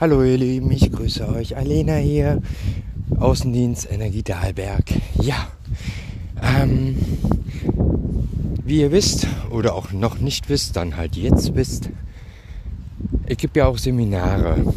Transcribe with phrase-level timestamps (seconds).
[0.00, 1.56] Hallo ihr Lieben, ich grüße euch.
[1.56, 2.40] Alena hier,
[3.18, 4.84] Außendienst Energie Dahlberg.
[5.20, 5.48] Ja,
[6.40, 6.96] ähm,
[8.64, 11.90] wie ihr wisst oder auch noch nicht wisst, dann halt jetzt wisst,
[13.26, 14.72] ich gebe ja auch Seminare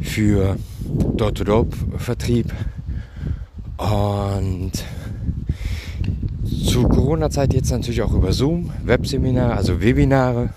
[0.00, 0.56] für
[1.16, 2.52] Door-to-Door-Vertrieb
[3.78, 4.70] und
[6.64, 10.50] zu Corona-Zeit jetzt natürlich auch über Zoom, Webseminare, also Webinare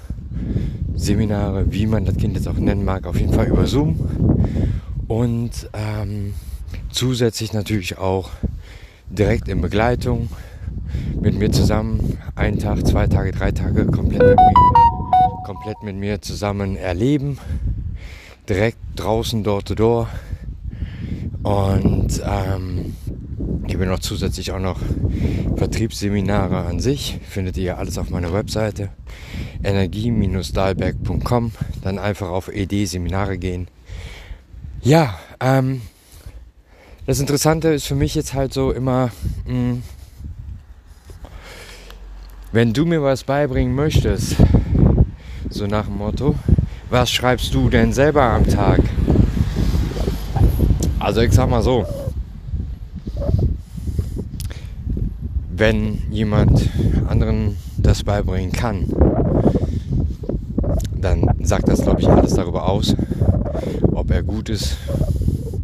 [0.99, 3.97] Seminare, wie man das Kind jetzt auch nennen mag, auf jeden Fall über Zoom.
[5.07, 6.33] Und ähm,
[6.91, 8.29] zusätzlich natürlich auch
[9.09, 10.29] direkt in Begleitung
[11.21, 16.21] mit mir zusammen, einen Tag, zwei Tage, drei Tage komplett mit mir, komplett mit mir
[16.21, 17.37] zusammen erleben.
[18.49, 20.09] Direkt draußen, door to door.
[21.43, 22.93] Und ähm,
[23.67, 24.79] gebe noch zusätzlich auch noch
[25.55, 27.19] Vertriebsseminare an sich.
[27.29, 28.89] Findet ihr alles auf meiner Webseite
[29.63, 31.51] energie-dahlberg.com.
[31.81, 33.67] Dann einfach auf ED-Seminare gehen.
[34.81, 35.81] Ja, ähm,
[37.05, 39.11] das Interessante ist für mich jetzt halt so immer,
[39.45, 39.83] mh, hm,
[42.51, 44.35] wenn du mir was beibringen möchtest,
[45.49, 46.35] so nach dem Motto,
[46.89, 48.79] was schreibst du denn selber am Tag?
[50.99, 51.85] Also ich sag mal so,
[55.51, 56.69] wenn jemand
[57.07, 58.85] anderen das beibringen kann,
[61.01, 62.95] dann sagt das, glaube ich, alles darüber aus,
[63.91, 64.77] ob er gut ist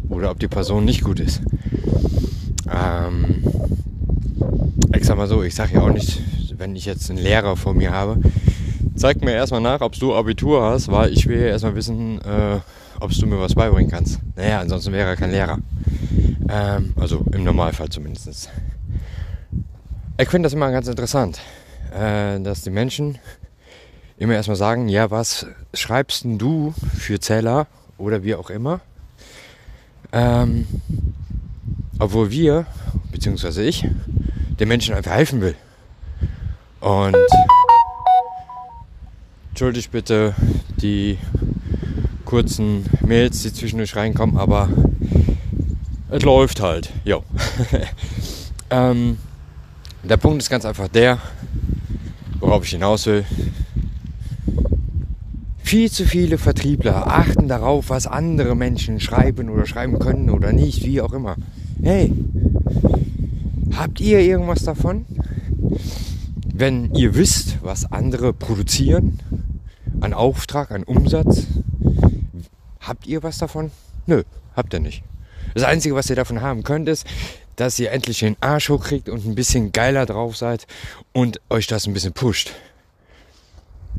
[0.08, 1.40] oder ob die Person nicht gut ist.
[2.72, 3.44] Ähm,
[4.96, 6.20] ich sag mal so, ich sage ja auch nicht,
[6.56, 8.18] wenn ich jetzt einen Lehrer vor mir habe,
[8.94, 12.60] zeig mir erstmal nach, ob du Abitur hast, weil ich will ja erstmal wissen, äh,
[13.00, 14.20] ob du mir was beibringen kannst.
[14.36, 15.58] Naja, ansonsten wäre er kein Lehrer.
[16.48, 18.50] Ähm, also im Normalfall zumindest.
[20.18, 21.40] Ich finde das immer ganz interessant,
[21.94, 23.18] äh, dass die Menschen
[24.18, 27.66] immer erstmal sagen, ja, was schreibst denn du für Zähler
[27.98, 28.80] oder wie auch immer?
[30.12, 30.66] Ähm,
[31.98, 32.66] obwohl wir,
[33.12, 33.86] beziehungsweise ich,
[34.58, 35.54] den Menschen einfach helfen will.
[36.80, 37.16] Und
[39.50, 40.34] entschuldigt bitte
[40.80, 41.18] die
[42.24, 44.68] kurzen Mails, die zwischendurch reinkommen, aber
[46.10, 46.92] es läuft halt.
[47.04, 47.22] Jo.
[48.70, 49.18] ähm,
[50.02, 51.18] der Punkt ist ganz einfach der,
[52.38, 53.24] worauf ich hinaus will.
[55.66, 60.84] Viel zu viele Vertriebler achten darauf, was andere Menschen schreiben oder schreiben können oder nicht,
[60.84, 61.34] wie auch immer.
[61.82, 62.12] Hey,
[63.74, 65.06] habt ihr irgendwas davon?
[66.54, 69.18] Wenn ihr wisst, was andere produzieren,
[70.00, 71.48] an Auftrag, an Umsatz,
[72.78, 73.72] habt ihr was davon?
[74.06, 74.22] Nö,
[74.54, 75.02] habt ihr nicht.
[75.54, 77.08] Das Einzige, was ihr davon haben könnt, ist,
[77.56, 80.68] dass ihr endlich den Arsch hochkriegt und ein bisschen geiler drauf seid
[81.12, 82.52] und euch das ein bisschen pusht.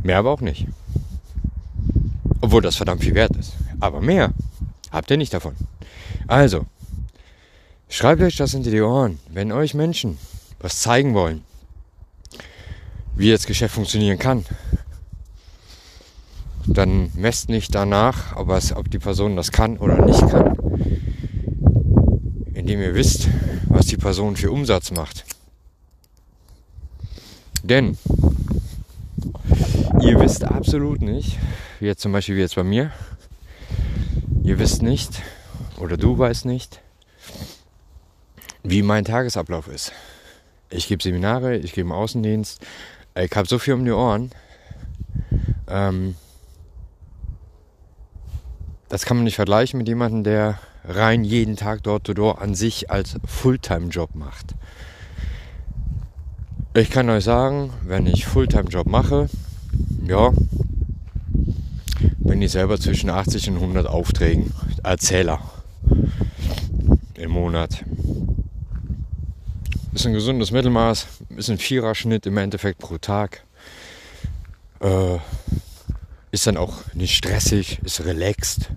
[0.01, 0.65] Mehr aber auch nicht.
[2.47, 3.51] Obwohl das verdammt viel wert ist.
[3.81, 4.31] Aber mehr
[4.89, 5.57] habt ihr nicht davon.
[6.27, 6.65] Also,
[7.89, 9.19] schreibt euch das hinter die Ohren.
[9.27, 10.17] Wenn euch Menschen
[10.61, 11.43] was zeigen wollen,
[13.17, 14.45] wie das Geschäft funktionieren kann,
[16.65, 20.57] dann messt nicht danach, ob, es, ob die Person das kann oder nicht kann,
[22.53, 23.27] indem ihr wisst,
[23.65, 25.25] was die Person für Umsatz macht.
[27.61, 27.97] Denn
[29.99, 31.37] ihr wisst absolut nicht,
[31.79, 32.91] wie jetzt zum Beispiel wie jetzt bei mir,
[34.43, 35.21] ihr wisst nicht
[35.79, 36.81] oder du weißt nicht,
[38.63, 39.91] wie mein Tagesablauf ist.
[40.69, 42.65] Ich gebe Seminare, ich gebe Außendienst,
[43.15, 44.31] ich habe so viel um die Ohren.
[45.67, 46.15] Ähm,
[48.89, 52.55] das kann man nicht vergleichen mit jemandem, der rein jeden Tag dort to door an
[52.55, 54.55] sich als Fulltime-Job macht.
[56.73, 59.29] Ich kann euch sagen, wenn ich Fulltime-Job mache,
[60.05, 60.31] ja,
[62.27, 65.39] bin ich selber zwischen 80 und 100 Aufträgen Erzähler
[67.15, 67.83] im Monat.
[69.93, 71.07] Ist ein gesundes Mittelmaß,
[71.37, 73.43] ist ein Viererschnitt im Endeffekt pro Tag.
[74.81, 75.17] Äh,
[76.31, 78.69] ist dann auch nicht stressig, ist relaxed.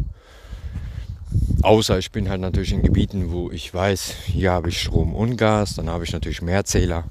[1.63, 5.37] Außer ich bin halt natürlich in Gebieten, wo ich weiß, hier habe ich Strom und
[5.37, 7.05] Gas, dann habe ich natürlich mehr Zähler.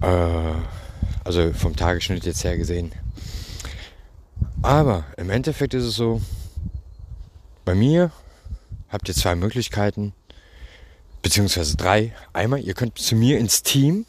[0.00, 0.06] Äh,
[1.24, 2.92] also vom Tagesschnitt jetzt her gesehen.
[4.62, 6.20] Aber im Endeffekt ist es so,
[7.64, 8.10] bei mir
[8.88, 10.12] habt ihr zwei Möglichkeiten,
[11.22, 12.12] beziehungsweise drei.
[12.32, 14.06] Einmal, ihr könnt zu mir ins Team.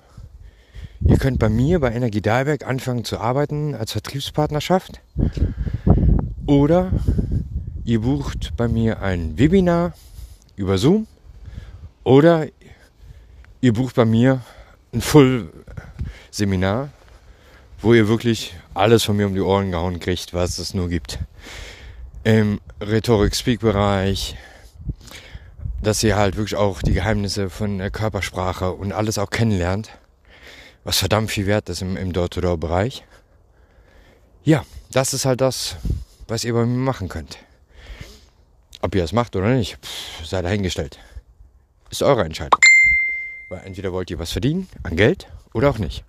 [1.02, 5.02] Ihr könnt bei mir bei Energie Dahlberg anfangen zu arbeiten als Vertriebspartnerschaft.
[6.46, 6.92] Oder
[7.86, 9.94] ihr bucht bei mir ein Webinar
[10.56, 11.08] über Zoom.
[12.04, 12.48] Oder
[13.62, 14.42] ihr bucht bei mir
[14.94, 16.90] ein Full-Seminar,
[17.82, 21.20] wo ihr wirklich alles von mir um die Ohren gehauen kriegt, was es nur gibt.
[22.24, 24.36] im Rhetorik-Speak-Bereich,
[25.82, 29.90] dass ihr halt wirklich auch die Geheimnisse von der Körpersprache und alles auch kennenlernt,
[30.84, 33.06] was verdammt viel wert ist im, im Door-to-Door-Bereich.
[34.44, 35.78] Ja, das ist halt das,
[36.28, 37.38] was ihr bei mir machen könnt.
[38.82, 41.00] Ob ihr das macht oder nicht, pff, sei dahingestellt.
[41.90, 42.60] Ist eure Entscheidung.
[43.50, 46.04] Weil entweder wollt ihr was verdienen an Geld oder auch nicht.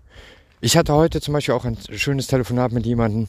[0.62, 3.28] Ich hatte heute zum Beispiel auch ein schönes Telefonat mit jemandem.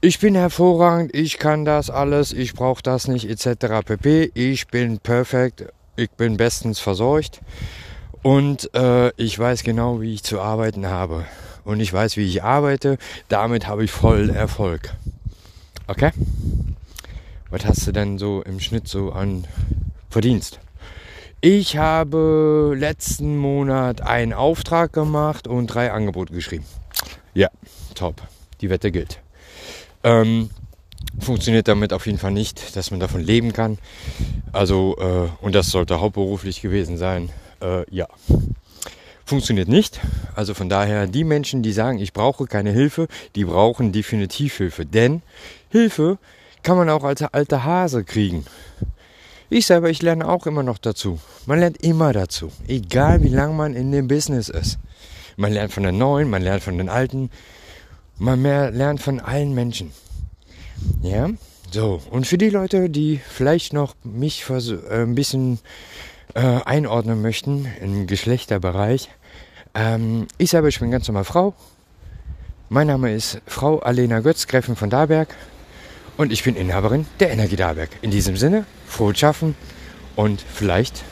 [0.00, 3.84] Ich bin hervorragend, ich kann das alles, ich brauche das nicht, etc.
[3.84, 4.30] pp.
[4.32, 5.66] Ich bin perfekt,
[5.96, 7.40] ich bin bestens versorgt
[8.22, 11.26] und äh, ich weiß genau, wie ich zu arbeiten habe.
[11.64, 12.96] Und ich weiß, wie ich arbeite.
[13.28, 14.94] Damit habe ich voll Erfolg.
[15.88, 16.12] Okay?
[17.50, 19.46] Was hast du denn so im Schnitt so an
[20.08, 20.60] Verdienst?
[21.48, 26.64] Ich habe letzten Monat einen Auftrag gemacht und drei Angebote geschrieben.
[27.34, 27.50] Ja,
[27.94, 28.20] top.
[28.60, 29.20] Die Wette gilt.
[30.02, 30.50] Ähm,
[31.20, 33.78] funktioniert damit auf jeden Fall nicht, dass man davon leben kann.
[34.50, 37.30] Also, äh, und das sollte hauptberuflich gewesen sein.
[37.62, 38.08] Äh, ja.
[39.24, 40.00] Funktioniert nicht.
[40.34, 43.06] Also von daher, die Menschen, die sagen, ich brauche keine Hilfe,
[43.36, 44.84] die brauchen definitiv Hilfe.
[44.84, 45.22] Denn
[45.70, 46.18] Hilfe
[46.64, 48.44] kann man auch als alter Hase kriegen.
[49.48, 51.20] Ich selber, ich lerne auch immer noch dazu.
[51.46, 52.50] Man lernt immer dazu.
[52.66, 54.78] Egal wie lange man in dem Business ist.
[55.36, 57.30] Man lernt von den Neuen, man lernt von den Alten.
[58.18, 59.92] Man mehr lernt von allen Menschen.
[61.02, 61.30] Ja,
[61.70, 62.02] so.
[62.10, 65.60] Und für die Leute, die vielleicht noch mich äh, ein bisschen
[66.34, 69.10] äh, einordnen möchten im Geschlechterbereich.
[69.74, 71.54] Ähm, ich selber, ich bin ganz normal Frau.
[72.68, 75.28] Mein Name ist Frau Alena Götz, Gräfin von Darberg
[76.16, 77.90] und ich bin Inhaberin der Energie Darberg.
[78.02, 79.54] In diesem Sinne, frohes Schaffen
[80.14, 81.04] und vielleicht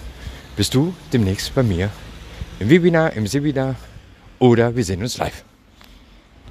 [0.57, 1.91] bist du demnächst bei mir
[2.61, 3.77] im Webinar, im Seminar
[4.39, 5.45] oder wir sehen uns live.